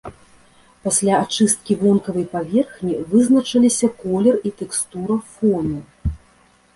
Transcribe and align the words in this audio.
Пасля 0.85 1.13
ачысткі 1.25 1.73
вонкавай 1.81 2.25
паверхні 2.33 2.93
вызначаліся 3.11 3.87
колер 4.01 4.35
і 4.51 4.53
тэкстура 4.63 5.15
фону. 5.35 5.79